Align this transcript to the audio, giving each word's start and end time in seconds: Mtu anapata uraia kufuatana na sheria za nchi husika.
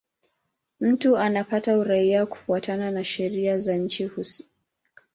Mtu 0.79 1.17
anapata 1.17 1.77
uraia 1.77 2.25
kufuatana 2.25 2.91
na 2.91 3.03
sheria 3.03 3.57
za 3.59 3.75
nchi 3.77 4.05
husika. 4.05 4.53